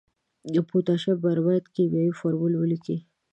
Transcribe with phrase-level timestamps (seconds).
[0.53, 2.97] د پوتاشیم برماید کیمیاوي فورمول ولیکئ.